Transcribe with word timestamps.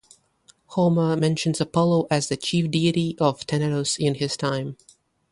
Homer 0.69 1.15
mentions 1.15 1.61
Apollo 1.61 2.07
as 2.09 2.27
the 2.27 2.35
chief 2.35 2.71
deity 2.71 3.15
of 3.19 3.45
Tenedos 3.45 3.97
in 3.99 4.15
his 4.15 4.35
time. 4.35 4.75